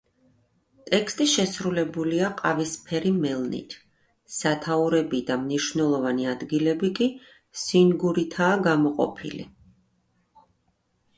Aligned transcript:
ტექსტი 0.91 1.25
შესრულებულია 1.33 2.29
ყავისფერი 2.39 3.11
მელნით, 3.17 3.75
სათაურები 4.37 5.19
და 5.27 5.37
მნიშვნელოვანი 5.43 6.27
ადგილები 6.31 6.91
კი 7.01 7.09
სინგურითაა 7.65 8.57
გამოყოფილი. 8.69 9.45